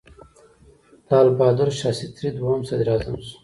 لال 1.09 1.27
بهادر 1.37 1.69
شاستري 1.79 2.29
دویم 2.37 2.61
صدراعظم 2.69 3.15
شو. 3.25 3.35